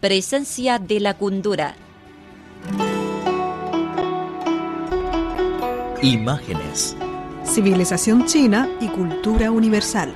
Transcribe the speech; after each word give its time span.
Presencia 0.00 0.78
de 0.78 0.98
la 0.98 1.12
cultura. 1.18 1.74
Imágenes. 6.00 6.96
Civilización 7.44 8.24
china 8.24 8.66
y 8.80 8.88
cultura 8.88 9.50
universal. 9.50 10.14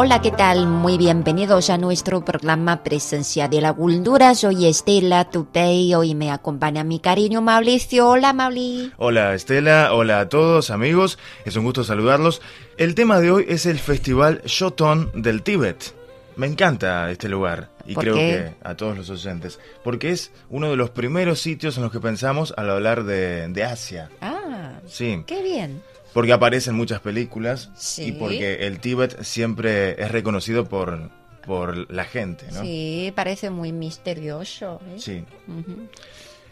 Hola, 0.00 0.22
¿qué 0.22 0.30
tal? 0.30 0.68
Muy 0.68 0.96
bienvenidos 0.96 1.70
a 1.70 1.76
nuestro 1.76 2.24
programa 2.24 2.84
Presencia 2.84 3.48
de 3.48 3.60
la 3.60 3.72
Cultura. 3.72 4.32
Soy 4.36 4.66
Estela 4.66 5.28
Tupey. 5.28 5.92
Hoy 5.92 6.14
me 6.14 6.30
acompaña 6.30 6.84
mi 6.84 7.00
cariño 7.00 7.42
Mauricio. 7.42 8.08
Hola, 8.08 8.32
Mauli. 8.32 8.92
Hola 8.96 9.34
Estela, 9.34 9.92
hola 9.92 10.20
a 10.20 10.28
todos 10.28 10.70
amigos, 10.70 11.18
es 11.44 11.56
un 11.56 11.64
gusto 11.64 11.82
saludarlos. 11.82 12.40
El 12.76 12.94
tema 12.94 13.18
de 13.18 13.32
hoy 13.32 13.46
es 13.48 13.66
el 13.66 13.80
Festival 13.80 14.40
Shoton 14.44 15.10
del 15.20 15.42
Tíbet. 15.42 15.92
Me 16.36 16.46
encanta 16.46 17.10
este 17.10 17.28
lugar 17.28 17.70
y 17.84 17.94
¿Por 17.94 18.04
creo 18.04 18.14
qué? 18.14 18.20
que 18.60 18.68
a 18.68 18.76
todos 18.76 18.96
los 18.96 19.10
oyentes, 19.10 19.58
porque 19.82 20.10
es 20.10 20.30
uno 20.48 20.70
de 20.70 20.76
los 20.76 20.90
primeros 20.90 21.40
sitios 21.40 21.76
en 21.76 21.82
los 21.82 21.90
que 21.90 21.98
pensamos 21.98 22.54
al 22.56 22.70
hablar 22.70 23.02
de, 23.02 23.48
de 23.48 23.64
Asia. 23.64 24.10
Ah, 24.20 24.78
Sí, 24.86 25.24
qué 25.26 25.42
bien. 25.42 25.82
Porque 26.12 26.32
aparece 26.32 26.70
en 26.70 26.76
muchas 26.76 27.00
películas 27.00 27.70
Sí. 27.76 28.06
y 28.08 28.12
porque 28.12 28.66
el 28.66 28.80
Tíbet 28.80 29.22
siempre 29.22 30.00
es 30.02 30.10
reconocido 30.10 30.64
por, 30.66 31.10
por 31.46 31.90
la 31.92 32.04
gente, 32.04 32.46
¿no? 32.52 32.62
Sí, 32.62 33.12
parece 33.14 33.50
muy 33.50 33.72
misterioso. 33.72 34.80
¿eh? 34.88 34.96
Sí. 34.98 35.24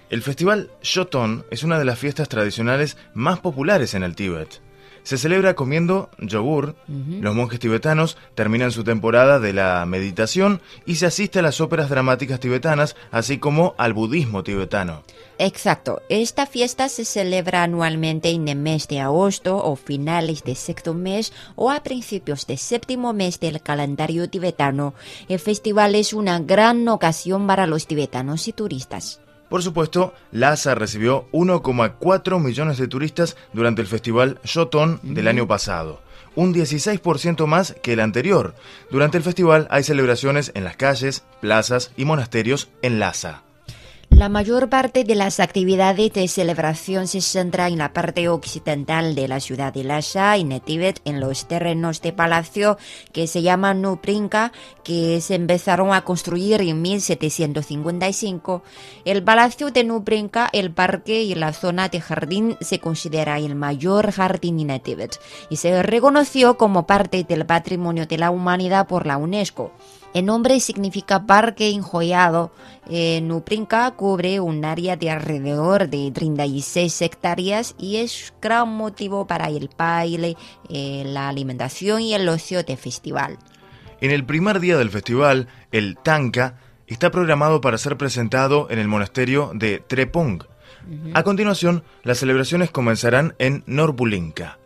El 0.08 0.22
festival 0.22 0.70
Shoton 0.82 1.44
es 1.50 1.62
una 1.64 1.78
de 1.78 1.84
las 1.84 1.98
fiestas 1.98 2.28
tradicionales 2.28 2.96
más 3.14 3.40
populares 3.40 3.94
en 3.94 4.02
el 4.04 4.14
Tíbet. 4.14 4.60
Se 5.06 5.18
celebra 5.18 5.54
comiendo 5.54 6.10
yogur, 6.18 6.74
los 6.88 7.32
monjes 7.32 7.60
tibetanos 7.60 8.16
terminan 8.34 8.72
su 8.72 8.82
temporada 8.82 9.38
de 9.38 9.52
la 9.52 9.86
meditación 9.86 10.60
y 10.84 10.96
se 10.96 11.06
asiste 11.06 11.38
a 11.38 11.42
las 11.42 11.60
óperas 11.60 11.88
dramáticas 11.88 12.40
tibetanas, 12.40 12.96
así 13.12 13.38
como 13.38 13.76
al 13.78 13.92
budismo 13.92 14.42
tibetano. 14.42 15.04
Exacto. 15.38 16.02
Esta 16.08 16.44
fiesta 16.44 16.88
se 16.88 17.04
celebra 17.04 17.62
anualmente 17.62 18.30
en 18.30 18.48
el 18.48 18.58
mes 18.58 18.88
de 18.88 18.98
agosto 18.98 19.58
o 19.58 19.76
finales 19.76 20.42
de 20.42 20.56
sexto 20.56 20.92
mes 20.92 21.32
o 21.54 21.70
a 21.70 21.84
principios 21.84 22.48
de 22.48 22.56
séptimo 22.56 23.12
mes 23.12 23.38
del 23.38 23.62
calendario 23.62 24.28
tibetano. 24.28 24.92
El 25.28 25.38
festival 25.38 25.94
es 25.94 26.14
una 26.14 26.40
gran 26.40 26.88
ocasión 26.88 27.46
para 27.46 27.68
los 27.68 27.86
tibetanos 27.86 28.48
y 28.48 28.52
turistas. 28.52 29.20
Por 29.48 29.62
supuesto, 29.62 30.12
Lhasa 30.32 30.74
recibió 30.74 31.28
1,4 31.32 32.40
millones 32.40 32.78
de 32.78 32.88
turistas 32.88 33.36
durante 33.52 33.80
el 33.80 33.86
festival 33.86 34.40
Shoton 34.44 35.00
del 35.02 35.28
año 35.28 35.46
pasado, 35.46 36.00
un 36.34 36.52
16% 36.52 37.46
más 37.46 37.76
que 37.82 37.92
el 37.92 38.00
anterior. 38.00 38.54
Durante 38.90 39.18
el 39.18 39.24
festival 39.24 39.68
hay 39.70 39.84
celebraciones 39.84 40.50
en 40.54 40.64
las 40.64 40.76
calles, 40.76 41.24
plazas 41.40 41.92
y 41.96 42.04
monasterios 42.04 42.68
en 42.82 42.98
Lhasa. 42.98 43.45
La 44.16 44.30
mayor 44.30 44.70
parte 44.70 45.04
de 45.04 45.14
las 45.14 45.40
actividades 45.40 46.10
de 46.14 46.26
celebración 46.26 47.06
se 47.06 47.20
centra 47.20 47.68
en 47.68 47.76
la 47.76 47.92
parte 47.92 48.30
occidental 48.30 49.14
de 49.14 49.28
la 49.28 49.40
ciudad 49.40 49.74
de 49.74 49.84
Lhasa, 49.84 50.38
en 50.38 50.58
Tíbet, 50.58 51.02
en 51.04 51.20
los 51.20 51.46
terrenos 51.46 52.00
de 52.00 52.14
palacio 52.14 52.78
que 53.12 53.26
se 53.26 53.42
llaman 53.42 53.82
Nuprinka, 53.82 54.52
que 54.84 55.20
se 55.20 55.34
empezaron 55.34 55.92
a 55.92 56.02
construir 56.02 56.62
en 56.62 56.80
1755. 56.80 58.62
El 59.04 59.22
palacio 59.22 59.70
de 59.70 59.84
Nuprinka, 59.84 60.48
el 60.50 60.72
parque 60.72 61.22
y 61.22 61.34
la 61.34 61.52
zona 61.52 61.90
de 61.90 62.00
jardín 62.00 62.56
se 62.62 62.80
considera 62.80 63.38
el 63.38 63.54
mayor 63.54 64.12
jardín 64.12 64.70
en 64.70 64.80
Tíbet 64.80 65.20
y 65.50 65.56
se 65.56 65.82
reconoció 65.82 66.56
como 66.56 66.86
parte 66.86 67.22
del 67.24 67.44
patrimonio 67.44 68.06
de 68.06 68.16
la 68.16 68.30
humanidad 68.30 68.86
por 68.86 69.04
la 69.04 69.18
UNESCO. 69.18 69.72
El 70.16 70.24
nombre 70.24 70.60
significa 70.60 71.26
parque 71.26 71.68
enjollado. 71.68 72.50
Eh, 72.88 73.20
Nuprinka 73.20 73.90
cubre 73.92 74.38
un 74.38 74.64
área 74.64 74.96
de 74.96 75.10
alrededor 75.10 75.88
de 75.88 76.10
36 76.12 77.02
hectáreas 77.02 77.74
y 77.78 77.96
es 77.96 78.32
gran 78.40 78.68
motivo 78.68 79.26
para 79.26 79.48
el 79.48 79.68
baile, 79.76 80.36
eh, 80.68 81.02
la 81.04 81.28
alimentación 81.28 82.00
y 82.00 82.14
el 82.14 82.28
ocio 82.28 82.62
de 82.62 82.76
festival. 82.76 83.38
En 84.00 84.10
el 84.10 84.24
primer 84.24 84.60
día 84.60 84.76
del 84.76 84.90
festival, 84.90 85.48
el 85.72 85.96
Tanka 85.96 86.58
está 86.86 87.10
programado 87.10 87.60
para 87.60 87.78
ser 87.78 87.96
presentado 87.96 88.68
en 88.70 88.78
el 88.78 88.88
monasterio 88.88 89.50
de 89.54 89.80
Trepung. 89.80 90.44
A 91.14 91.24
continuación, 91.24 91.82
las 92.04 92.18
celebraciones 92.18 92.70
comenzarán 92.70 93.34
en 93.38 93.64
Norbulinka. 93.66 94.58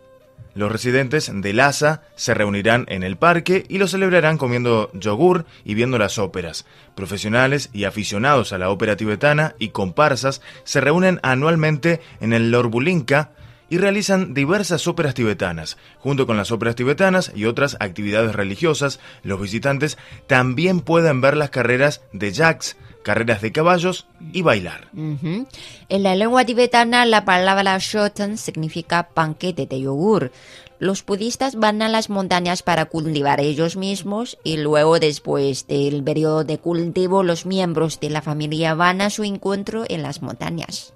Los 0.53 0.71
residentes 0.71 1.31
de 1.33 1.53
Lhasa 1.53 2.03
se 2.15 2.33
reunirán 2.33 2.85
en 2.89 3.03
el 3.03 3.17
parque 3.17 3.63
y 3.69 3.77
lo 3.77 3.87
celebrarán 3.87 4.37
comiendo 4.37 4.91
yogur 4.93 5.45
y 5.63 5.75
viendo 5.75 5.97
las 5.97 6.17
óperas. 6.17 6.65
Profesionales 6.95 7.69
y 7.71 7.85
aficionados 7.85 8.51
a 8.51 8.57
la 8.57 8.69
ópera 8.69 8.97
tibetana 8.97 9.55
y 9.59 9.69
comparsas 9.69 10.41
se 10.63 10.81
reúnen 10.81 11.19
anualmente 11.23 12.01
en 12.19 12.33
el 12.33 12.51
Norbulinka 12.51 13.31
y 13.71 13.77
realizan 13.77 14.33
diversas 14.33 14.85
óperas 14.85 15.13
tibetanas. 15.13 15.77
Junto 15.97 16.27
con 16.27 16.35
las 16.35 16.51
óperas 16.51 16.75
tibetanas 16.75 17.31
y 17.33 17.45
otras 17.45 17.77
actividades 17.79 18.35
religiosas, 18.35 18.99
los 19.23 19.39
visitantes 19.39 19.97
también 20.27 20.81
pueden 20.81 21.21
ver 21.21 21.37
las 21.37 21.51
carreras 21.51 22.01
de 22.11 22.33
yaks, 22.33 22.75
carreras 23.03 23.41
de 23.41 23.51
caballos 23.51 24.07
y 24.33 24.41
bailar. 24.41 24.89
En 24.93 26.03
la 26.03 26.15
lengua 26.15 26.45
tibetana, 26.45 27.05
la 27.05 27.25
palabra 27.25 27.77
shotan 27.79 28.37
significa 28.37 29.09
panquete 29.09 29.65
de 29.65 29.81
yogur. 29.81 30.31
Los 30.79 31.05
budistas 31.05 31.55
van 31.55 31.83
a 31.83 31.89
las 31.89 32.09
montañas 32.09 32.63
para 32.63 32.85
cultivar 32.85 33.39
ellos 33.39 33.75
mismos 33.75 34.39
y 34.43 34.57
luego, 34.57 34.99
después 34.99 35.67
del 35.67 36.03
periodo 36.03 36.43
de 36.43 36.57
cultivo, 36.57 37.21
los 37.21 37.45
miembros 37.45 37.99
de 37.99 38.09
la 38.09 38.23
familia 38.23 38.73
van 38.73 39.01
a 39.01 39.11
su 39.11 39.23
encuentro 39.23 39.83
en 39.87 40.01
las 40.01 40.23
montañas. 40.23 40.93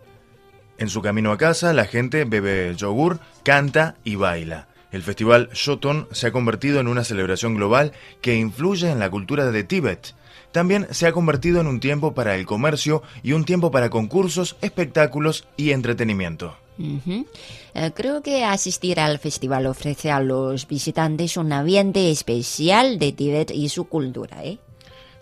En 0.77 0.89
su 0.89 1.01
camino 1.01 1.31
a 1.31 1.37
casa, 1.37 1.71
la 1.71 1.85
gente 1.85 2.25
bebe 2.25 2.73
yogur, 2.75 3.19
canta 3.43 3.95
y 4.03 4.15
baila. 4.15 4.67
El 4.91 5.03
festival 5.03 5.49
Shoton 5.53 6.07
se 6.11 6.27
ha 6.27 6.31
convertido 6.31 6.79
en 6.79 6.87
una 6.87 7.03
celebración 7.03 7.55
global 7.55 7.91
que 8.21 8.35
influye 8.35 8.89
en 8.89 8.99
la 8.99 9.09
cultura 9.09 9.51
de 9.51 9.63
Tíbet. 9.63 10.15
También 10.55 10.87
se 10.91 11.05
ha 11.05 11.11
convertido 11.11 11.59
en 11.59 11.67
un 11.67 11.81
tiempo 11.81 12.13
para 12.13 12.33
el 12.33 12.45
comercio 12.45 13.03
y 13.21 13.33
un 13.33 13.43
tiempo 13.43 13.71
para 13.71 13.89
concursos, 13.89 14.55
espectáculos 14.61 15.45
y 15.57 15.71
entretenimiento. 15.71 16.55
Eh, 16.79 17.91
creo 17.93 18.21
que 18.21 18.45
asistir 18.45 19.01
al 19.01 19.19
festival 19.19 19.65
ofrece 19.65 20.11
a 20.11 20.21
los 20.21 20.65
visitantes 20.65 21.35
un 21.35 21.51
ambiente 21.51 22.09
especial 22.09 22.99
de 22.99 23.11
Tíbet 23.11 23.51
y 23.51 23.67
su 23.67 23.89
cultura, 23.89 24.45
¿eh? 24.45 24.57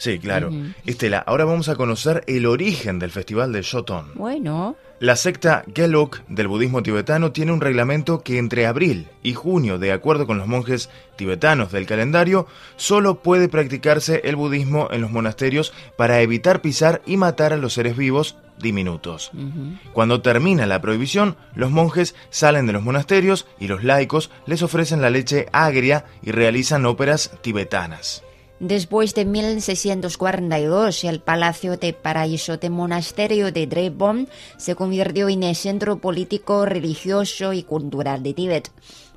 Sí, 0.04 0.20
claro. 0.20 0.52
Estela, 0.86 1.20
ahora 1.20 1.46
vamos 1.46 1.70
a 1.70 1.78
conocer 1.78 2.26
el 2.28 2.46
origen 2.46 3.00
del 3.00 3.10
festival 3.10 3.54
de 3.54 3.62
Shoton. 3.62 4.12
Bueno, 4.16 4.76
La 5.00 5.16
secta 5.16 5.64
Gelug 5.74 6.18
del 6.28 6.50
budismo 6.50 6.84
tibetano 6.84 7.32
tiene 7.32 7.54
un 7.54 7.62
reglamento 7.62 8.22
que 8.22 8.38
entre 8.38 8.66
abril 8.68 9.08
y 9.22 9.34
junio, 9.34 9.80
de 9.80 9.94
acuerdo 9.94 10.28
con 10.28 10.38
los 10.38 10.46
monjes 10.46 10.90
tibetanos 11.16 11.72
del 11.72 11.86
calendario, 11.86 12.48
solo 12.76 13.22
puede 13.22 13.48
practicarse 13.48 14.20
el 14.26 14.36
budismo 14.36 14.90
en 14.92 15.00
los 15.00 15.12
monasterios 15.12 15.72
para 15.96 16.20
evitar 16.20 16.60
pisar 16.62 17.02
y 17.06 17.16
matar 17.16 17.54
a 17.54 17.58
los 17.58 17.72
seres 17.74 17.96
vivos 17.96 18.36
diminutos. 18.60 19.32
Cuando 19.94 20.22
termina 20.22 20.66
la 20.66 20.82
prohibición, 20.82 21.38
los 21.56 21.72
monjes 21.72 22.14
salen 22.30 22.66
de 22.66 22.74
los 22.74 22.84
monasterios 22.84 23.48
y 23.58 23.68
los 23.68 23.86
laicos 23.86 24.32
les 24.48 24.64
ofrecen 24.64 25.02
la 25.02 25.10
leche 25.10 25.48
agria 25.54 26.04
y 26.22 26.32
realizan 26.32 26.86
óperas 26.86 27.32
tibetanas. 27.42 28.22
Después 28.60 29.14
de 29.14 29.26
1642, 29.26 31.04
el 31.04 31.20
Palacio 31.20 31.76
de 31.78 31.92
Paraíso 31.92 32.58
de 32.58 32.70
Monasterio 32.70 33.52
de 33.52 33.68
Drebon 33.68 34.30
se 34.58 34.76
convirtió 34.76 35.28
en 35.28 35.44
el 35.44 35.56
centro 35.56 35.98
político, 35.98 36.66
religioso 36.66 37.54
y 37.54 37.64
cultural 37.64 38.24
de 38.24 38.34
Tíbet. 38.34 38.72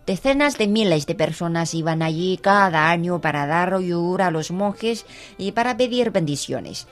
Decenas 0.06 0.56
de 0.56 0.68
miles 0.68 1.06
de 1.06 1.14
personas 1.14 1.74
iban 1.74 2.02
allí 2.02 2.38
cada 2.40 2.90
año 2.90 3.20
para 3.20 3.46
dar 3.46 3.78
yogur 3.80 4.22
a 4.22 4.30
los 4.30 4.50
monjes 4.50 5.04
y 5.36 5.52
para 5.52 5.76
pedir 5.76 6.12
bendiciones. 6.12 6.86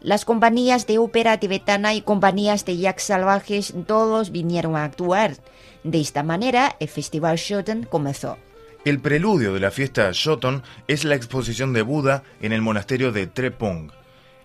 Las 0.00 0.24
compañías 0.24 0.86
de 0.86 0.98
ópera 0.98 1.38
tibetana 1.38 1.94
y 1.94 2.02
compañías 2.02 2.64
de 2.64 2.78
yaks 2.78 3.04
salvajes 3.04 3.74
todos 3.86 4.30
vinieron 4.30 4.76
a 4.76 4.84
actuar. 4.84 5.36
De 5.84 6.00
esta 6.00 6.22
manera, 6.22 6.74
el 6.80 6.88
Festival 6.88 7.36
Shoten 7.36 7.84
comenzó. 7.84 8.38
El 8.84 8.98
preludio 8.98 9.54
de 9.54 9.60
la 9.60 9.70
fiesta 9.70 10.10
Shoton 10.12 10.64
es 10.88 11.04
la 11.04 11.14
exposición 11.14 11.72
de 11.72 11.82
Buda 11.82 12.24
en 12.40 12.52
el 12.52 12.62
monasterio 12.62 13.12
de 13.12 13.28
Trepong. 13.28 13.92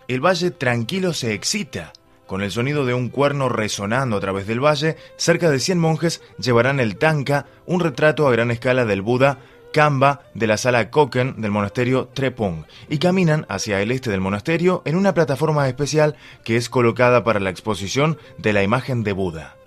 El 0.07 0.23
valle 0.23 0.51
tranquilo 0.51 1.13
se 1.13 1.33
excita. 1.33 1.91
Con 2.27 2.43
el 2.43 2.51
sonido 2.51 2.85
de 2.85 2.93
un 2.93 3.09
cuerno 3.09 3.49
resonando 3.49 4.15
a 4.15 4.19
través 4.19 4.45
del 4.45 4.63
valle, 4.63 4.95
cerca 5.15 5.49
de 5.49 5.57
100 5.57 5.79
monjes 5.79 6.21
llevarán 6.37 6.79
el 6.79 6.97
tanka, 6.97 7.47
un 7.65 7.79
retrato 7.79 8.27
a 8.27 8.31
gran 8.31 8.51
escala 8.51 8.85
del 8.85 9.01
Buda, 9.01 9.39
Kamba 9.73 10.21
de 10.35 10.45
la 10.45 10.57
sala 10.57 10.91
Koken 10.91 11.41
del 11.41 11.49
monasterio 11.49 12.07
Trepong, 12.13 12.65
y 12.89 12.99
caminan 12.99 13.47
hacia 13.49 13.81
el 13.81 13.89
este 13.89 14.11
del 14.11 14.21
monasterio 14.21 14.83
en 14.85 14.97
una 14.97 15.15
plataforma 15.15 15.67
especial 15.67 16.15
que 16.43 16.57
es 16.57 16.69
colocada 16.69 17.23
para 17.23 17.39
la 17.39 17.49
exposición 17.49 18.19
de 18.37 18.53
la 18.53 18.61
imagen 18.61 19.03
de 19.03 19.13
Buda. 19.13 19.57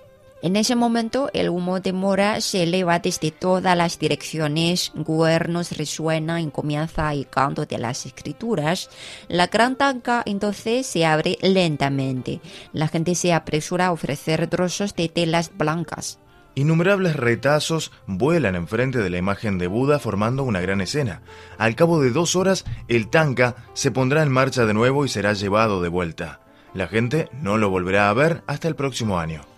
En 0.42 0.56
ese 0.56 0.74
momento 0.74 1.28
el 1.34 1.50
humo 1.50 1.80
de 1.80 1.92
mora 1.92 2.40
se 2.40 2.62
eleva 2.62 2.98
desde 2.98 3.30
todas 3.30 3.76
las 3.76 3.98
direcciones, 3.98 4.90
cuernos 5.04 5.76
resuena 5.76 6.40
en 6.40 6.50
comienza 6.50 7.14
y 7.14 7.26
canto 7.26 7.66
de 7.66 7.76
las 7.76 8.06
escrituras. 8.06 8.88
La 9.28 9.48
gran 9.48 9.76
tanca 9.76 10.22
entonces 10.24 10.86
se 10.86 11.04
abre 11.04 11.36
lentamente. 11.42 12.40
La 12.72 12.88
gente 12.88 13.14
se 13.14 13.34
apresura 13.34 13.86
a 13.86 13.92
ofrecer 13.92 14.46
trozos 14.46 14.96
de 14.96 15.10
telas 15.10 15.50
blancas. 15.54 16.18
Innumerables 16.54 17.16
retazos 17.16 17.92
vuelan 18.06 18.56
enfrente 18.56 18.98
de 18.98 19.10
la 19.10 19.18
imagen 19.18 19.58
de 19.58 19.66
Buda 19.66 19.98
formando 19.98 20.42
una 20.42 20.60
gran 20.60 20.80
escena. 20.80 21.20
Al 21.58 21.76
cabo 21.76 22.00
de 22.00 22.12
dos 22.12 22.34
horas, 22.34 22.64
el 22.88 23.10
tanca 23.10 23.56
se 23.74 23.90
pondrá 23.90 24.22
en 24.22 24.32
marcha 24.32 24.64
de 24.64 24.72
nuevo 24.72 25.04
y 25.04 25.10
será 25.10 25.34
llevado 25.34 25.82
de 25.82 25.90
vuelta. 25.90 26.40
La 26.72 26.88
gente 26.88 27.28
no 27.32 27.58
lo 27.58 27.68
volverá 27.68 28.08
a 28.08 28.14
ver 28.14 28.42
hasta 28.46 28.68
el 28.68 28.74
próximo 28.74 29.18
año. 29.18 29.49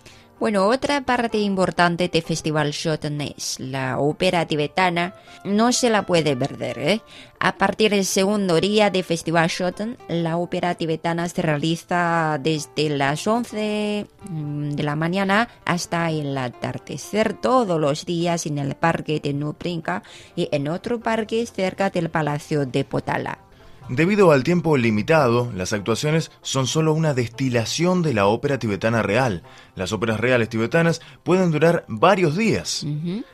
Bueno, 0.43 0.67
otra 0.67 0.99
parte 0.99 1.37
importante 1.37 2.09
de 2.09 2.21
Festival 2.21 2.71
Shoten 2.71 3.21
es 3.21 3.61
la 3.61 3.97
ópera 3.99 4.45
tibetana. 4.45 5.15
No 5.45 5.71
se 5.71 5.89
la 5.89 6.05
puede 6.05 6.35
perder, 6.35 6.79
¿eh? 6.79 7.01
A 7.39 7.55
partir 7.55 7.91
del 7.91 8.03
segundo 8.03 8.59
día 8.59 8.89
de 8.89 9.03
Festival 9.03 9.47
Shoten, 9.47 9.97
la 10.09 10.35
ópera 10.35 10.75
tibetana 10.75 11.29
se 11.29 11.43
realiza 11.43 12.37
desde 12.41 12.89
las 12.89 13.25
11 13.25 14.05
mm, 14.27 14.71
de 14.71 14.83
la 14.83 14.97
mañana 14.97 15.47
hasta 15.63 16.11
el 16.11 16.37
atardecer 16.37 17.35
todos 17.35 17.79
los 17.79 18.05
días 18.05 18.45
en 18.45 18.57
el 18.57 18.75
parque 18.75 19.21
de 19.21 19.31
Nuprinka 19.31 20.03
y 20.35 20.49
en 20.51 20.67
otro 20.67 20.99
parque 20.99 21.45
cerca 21.45 21.89
del 21.89 22.09
Palacio 22.09 22.65
de 22.65 22.83
Potala. 22.83 23.39
Debido 23.89 24.31
al 24.31 24.43
tiempo 24.43 24.77
limitado, 24.77 25.51
las 25.53 25.73
actuaciones 25.73 26.31
son 26.41 26.67
solo 26.67 26.93
una 26.93 27.13
destilación 27.13 28.01
de 28.01 28.13
la 28.13 28.27
ópera 28.27 28.57
tibetana 28.57 29.03
real. 29.03 29.43
Las 29.75 29.91
óperas 29.91 30.19
reales 30.19 30.49
tibetanas 30.49 31.01
pueden 31.23 31.51
durar 31.51 31.83
varios 31.87 32.37
días. 32.37 32.85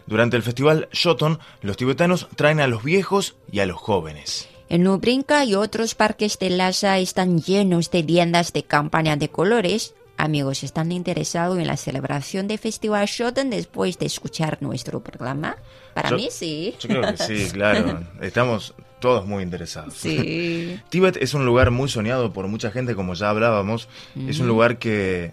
Durante 0.07 0.37
el 0.37 0.43
festival 0.43 0.89
Shoton, 0.91 1.39
los 1.61 1.77
tibetanos 1.77 2.27
traen 2.35 2.59
a 2.61 2.67
los 2.67 2.83
viejos 2.83 3.35
y 3.51 3.59
a 3.59 3.65
los 3.67 3.77
jóvenes. 3.77 4.49
En 4.69 4.83
Nubrinka 4.83 5.45
y 5.45 5.55
otros 5.55 5.95
parques 5.95 6.37
de 6.39 6.49
Lhasa 6.49 6.97
están 6.99 7.39
llenos 7.41 7.89
de 7.91 8.03
tiendas 8.03 8.51
de 8.51 8.63
campaña 8.63 9.15
de 9.17 9.29
colores. 9.29 9.93
Amigos, 10.17 10.63
¿están 10.63 10.91
interesados 10.91 11.57
en 11.59 11.67
la 11.67 11.77
celebración 11.77 12.47
de 12.47 12.57
Festival 12.57 13.05
Shoton 13.07 13.49
después 13.49 13.97
de 13.99 14.07
escuchar 14.07 14.57
nuestro 14.61 14.99
programa? 15.01 15.57
Para 15.93 16.09
Yo- 16.09 16.17
mí 16.17 16.27
sí. 16.31 16.75
Yo 16.79 16.89
creo 16.89 17.01
que 17.15 17.17
sí, 17.17 17.47
claro. 17.51 18.01
Estamos 18.21 18.73
todos 18.99 19.25
muy 19.25 19.43
interesados. 19.43 19.93
Sí. 19.95 20.79
Tíbet 20.89 21.17
es 21.17 21.33
un 21.33 21.45
lugar 21.45 21.71
muy 21.71 21.89
soñado 21.89 22.33
por 22.33 22.47
mucha 22.47 22.71
gente, 22.71 22.95
como 22.95 23.13
ya 23.13 23.29
hablábamos. 23.29 23.87
Es 24.27 24.39
un 24.39 24.47
lugar 24.47 24.77
que 24.77 25.31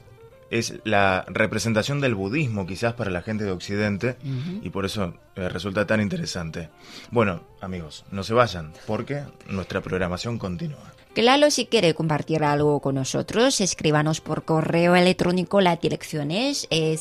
es 0.50 0.74
la 0.84 1.24
representación 1.28 2.00
del 2.00 2.14
budismo 2.14 2.66
quizás 2.66 2.94
para 2.94 3.10
la 3.10 3.22
gente 3.22 3.44
de 3.44 3.50
Occidente 3.50 4.16
y 4.62 4.70
por 4.70 4.84
eso 4.84 5.14
eh, 5.34 5.48
resulta 5.48 5.86
tan 5.86 6.00
interesante. 6.00 6.70
Bueno, 7.10 7.42
amigos, 7.60 8.04
no 8.10 8.22
se 8.22 8.34
vayan 8.34 8.72
porque 8.86 9.22
nuestra 9.48 9.80
programación 9.80 10.38
continúa. 10.38 10.92
Claro, 11.14 11.50
si 11.50 11.64
quiere 11.64 11.94
compartir 11.94 12.44
algo 12.44 12.80
con 12.80 12.96
nosotros, 12.96 13.62
escríbanos 13.62 14.20
por 14.20 14.44
correo 14.44 14.94
electrónico. 14.94 15.62
La 15.62 15.76
dirección 15.76 16.30
es 16.30 16.68
eh, 16.70 16.98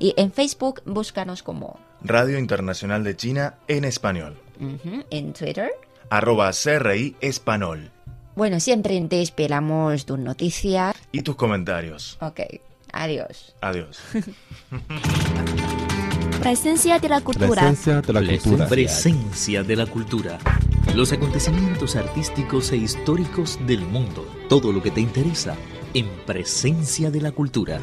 y 0.00 0.14
en 0.16 0.32
Facebook 0.32 0.82
búscanos 0.84 1.42
como 1.44 1.78
Radio 2.02 2.38
Internacional 2.38 3.04
de 3.04 3.16
China 3.16 3.54
en 3.68 3.84
español. 3.84 4.36
en 5.10 5.32
Twitter. 5.32 5.70
Arroba 6.10 6.50
CRI 6.50 7.14
Español. 7.20 7.92
Bueno, 8.38 8.60
siempre 8.60 9.00
te 9.08 9.20
esperamos 9.20 10.06
tu 10.06 10.16
noticia. 10.16 10.94
Y 11.10 11.22
tus 11.22 11.34
comentarios. 11.34 12.16
Ok, 12.20 12.38
adiós. 12.92 13.52
Adiós. 13.60 13.98
Presencia 16.40 17.00
de 17.00 17.08
la 17.08 17.20
cultura. 17.20 17.48
Presencia 17.48 18.00
de 18.00 18.12
la 18.12 18.24
cultura. 18.24 18.68
Presencia 18.68 19.64
de 19.64 19.74
la 19.74 19.86
cultura. 19.86 20.38
Los 20.94 21.12
acontecimientos 21.12 21.96
artísticos 21.96 22.70
e 22.70 22.76
históricos 22.76 23.58
del 23.66 23.80
mundo. 23.80 24.24
Todo 24.48 24.70
lo 24.70 24.84
que 24.84 24.92
te 24.92 25.00
interesa 25.00 25.56
en 25.92 26.08
Presencia 26.24 27.10
de 27.10 27.20
la 27.20 27.32
cultura. 27.32 27.80